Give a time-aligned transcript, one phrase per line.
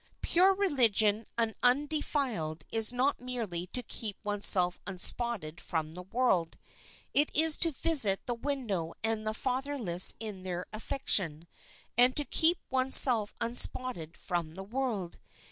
[0.23, 6.57] Pure religion and undefiled is not merely to keep oneself unspotted from the world;
[7.13, 11.47] it is to visit &5 the widow and the fatherless in their affliction
[11.99, 15.19] and to keep oneself unspotted from the world.